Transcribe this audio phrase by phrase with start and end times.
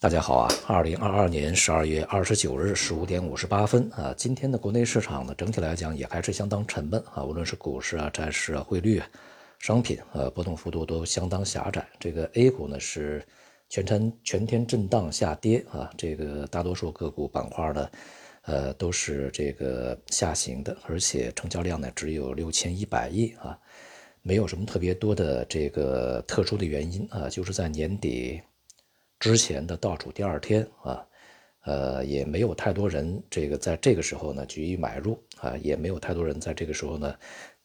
[0.00, 9.06] 大家好啊，二零二二年十二月二十九日十五点五十八分啊，今天的国内市场呢，整体来讲也还是相当沉闷啊，无论是股市啊、债市啊、汇率啊、
[9.58, 11.86] 商品呃，波动幅度都相当狭窄。
[11.98, 13.22] 这个 A 股呢是
[13.68, 17.90] 全天全天震荡下跌啊，这个大多数个股板块呢，
[18.46, 23.54] 呃，都是这个下行的，而且成交量呢只有六千一百亿啊，
[24.22, 28.40] 没有什么特别多的这个特殊的原因啊，就是在年底。
[29.20, 31.06] 之前的倒数第二天啊，
[31.64, 37.14] 呃，也没有太多人这个在这个时候呢急于买入啊，也没有太多人在这个时候呢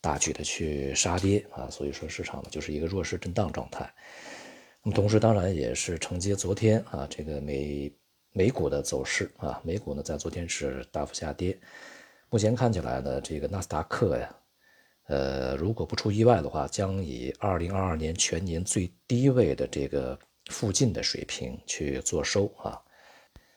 [0.00, 3.88] 大举的去杀跌啊，所以说市场呢就是一个弱势震荡状态。
[4.82, 7.92] 那么同时当然也是承接昨天啊这个美
[8.32, 11.56] 美股的走势啊，美股呢在昨天是大幅下跌，
[12.28, 14.36] 目前看起来呢这个纳斯达克呀，
[15.06, 20.18] 呃，如果不出意外的话，将以二零二二年全年最低位的这个。
[20.46, 22.80] 附近的水平去做收啊，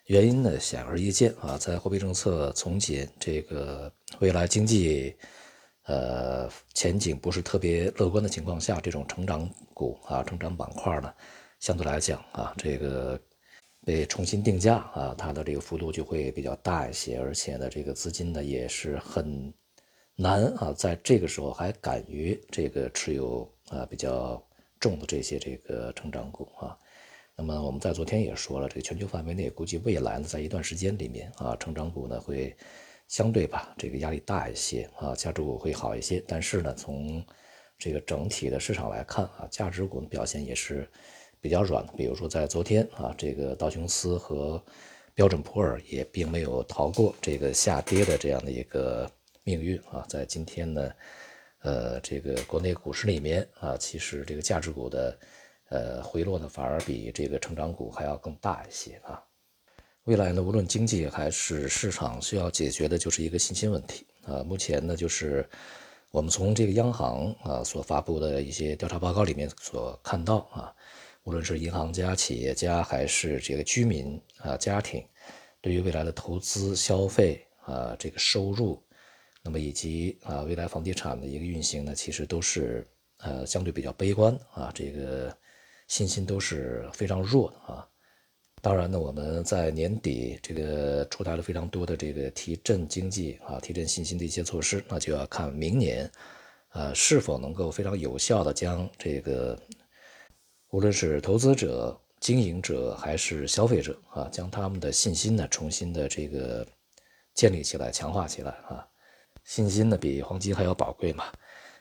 [0.05, 5.15] 原因呢显而易见啊，在货币政策从紧，这个未来经济
[5.83, 11.13] 呃前景不是特别乐观的情况下，这种成长股啊、成长板块呢，
[11.59, 13.21] 相对来讲啊，这个
[13.85, 19.53] 被重新定价啊，它的这个幅度就会比较大一些，而且呢，这个资金呢也是很
[20.15, 24.43] 难啊，在这个时候还敢于这个持有啊比较。
[24.79, 26.77] 重的这些这个成长股啊，
[27.35, 32.55] 那么我们在昨天也说了，这个全球范围内估计未来呢，在一段时间里面啊，成长股呢会
[33.07, 36.23] 相对吧，这个压力大一些啊，价值股会好一些。
[36.25, 37.21] 但是呢，从
[37.77, 40.89] 这个整体的市场来看啊，价值股的表现也是
[41.41, 41.91] 比较软的。
[41.97, 44.63] 比如说在昨天啊，这个道琼斯和
[45.13, 49.11] 标准普尔也并没有逃过这个下跌的这样的一个
[49.43, 50.89] 命运啊，在今天呢。
[51.61, 55.19] 呃，这个国内股市里面啊，其实这个价值股的
[55.69, 59.21] 呃回落呢，反而比这个成长股还要更大一些啊。
[60.05, 64.41] 未来呢，无论经济还是市场，需要解决的就是一个信心问题啊。
[64.41, 65.47] 目前呢，就是
[66.11, 70.73] 我们从这个央行啊所发布的一些调查报告里面所看到啊，
[71.23, 75.05] 无论是银行家、企业家还是这个居民啊家庭，
[75.59, 78.81] 对于未来的投资、消费啊这个收入。
[79.41, 82.85] 那么以及啊，未来房地产的一个运行呢，其实都是
[83.19, 85.35] 呃相对比较悲观啊，这个
[85.87, 87.87] 信心都是非常弱的啊。
[88.61, 96.11] 当然呢，我们在年底这个出台了非常多的这个提振经济啊、提振信心的一些措施，那就要看明年
[96.73, 99.57] 呃是否能够非常有效的将这个
[100.71, 106.67] 无论是投资者、经营者还是消费者啊，将他们的信心呢重新的这个
[107.33, 108.85] 建立起来、强化起来啊。
[109.49, 111.25] 信心呢比黄金还要宝贵嘛，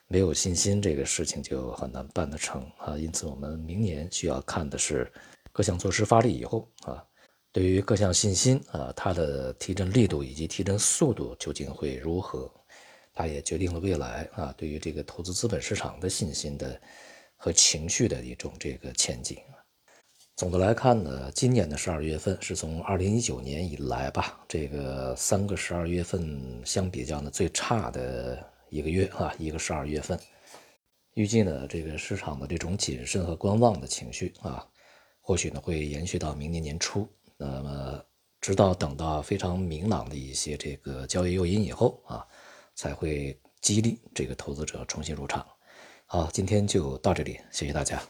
[0.07, 2.97] 没有信心这个事情就很难办得成啊。
[2.97, 5.07] 因此，我们明年需要看的是
[5.51, 7.05] 各项措施发力以后啊，
[7.51, 12.51] 对于各项信心啊，它的提振力度以及提振速度究竟会如何？
[13.13, 16.81] 它也决定了未来啊，对于这个投资资本市场的信心的
[17.35, 19.37] 和情绪的一种这个前景。
[20.39, 30.17] 总的来看呢，今年的十二月份是从二零一九年以来吧，这个三个十二月份相比较呢最差的一个月啊，一个十二月份。
[31.15, 34.65] 预计呢，这个市场的这种谨慎和观望的情绪啊，
[35.19, 37.05] 或许呢会延续到明年年初。
[37.35, 38.01] 那么，
[38.39, 42.25] 直到等到非常明朗的一些这个交易诱因以后啊，
[42.75, 45.45] 才会激励这个投资者重新入场。
[46.05, 48.01] 好，今天就到这里，谢谢大家。